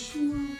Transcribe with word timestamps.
Krishna 0.00 0.56